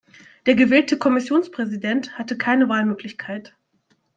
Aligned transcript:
Der 0.47 0.55
gewählte 0.55 0.97
Kommissionspräsident 0.97 2.17
hatte 2.17 2.35
keine 2.35 2.67
Wahlmöglichkeit. 2.69 3.55